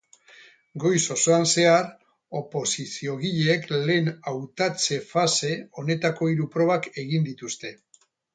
[0.83, 1.83] Goiz osoan zehar,
[2.39, 5.51] oposiziogileek lehen hautatze-fase
[5.83, 7.77] honetako hiru probak egin dituzte.